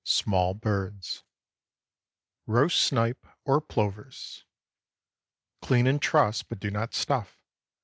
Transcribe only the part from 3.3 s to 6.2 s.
OR PLOVERS. Clean and